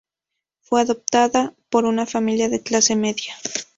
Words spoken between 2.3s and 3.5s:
de clase media.